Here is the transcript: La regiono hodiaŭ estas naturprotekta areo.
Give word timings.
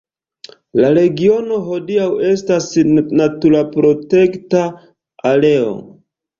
La 0.79 0.87
regiono 0.97 1.59
hodiaŭ 1.75 2.07
estas 2.31 2.67
naturprotekta 3.21 4.67
areo. 5.37 5.73